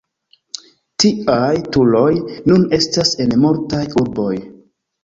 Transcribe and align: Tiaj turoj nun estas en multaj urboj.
Tiaj 1.03 1.51
turoj 1.77 2.09
nun 2.49 2.67
estas 2.81 3.17
en 3.27 3.39
multaj 3.47 3.87
urboj. 4.05 4.35